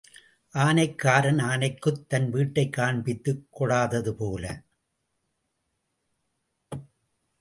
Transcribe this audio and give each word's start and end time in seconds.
ஆனைக்காரன் 0.53 1.41
ஆனைக்குத் 1.41 2.05
தன் 2.07 2.29
வீட்டைக் 2.29 2.73
காண்பித்துக் 2.77 3.45
கொடாதது 3.59 4.11
போல. 4.11 4.63